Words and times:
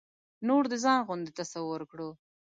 نور 0.47 0.63
د 0.71 0.73
ځان 0.83 0.99
غوندې 1.07 1.31
تصور 1.39 1.81
کړو. 1.91 2.09